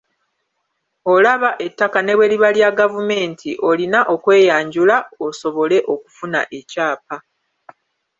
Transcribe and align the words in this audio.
Olaba 1.13 1.49
ettaka 1.65 1.99
ne 2.03 2.13
bwe 2.17 2.25
liba 2.31 2.49
lya 2.57 2.69
gavumenti 2.79 3.49
olina 3.69 3.99
okweyanjula 4.13 4.97
osobole 5.25 5.77
okufuna 5.93 6.39
ekyapa. 6.59 7.15